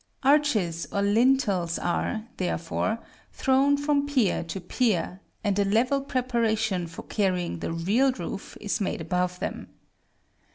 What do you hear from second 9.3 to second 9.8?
them.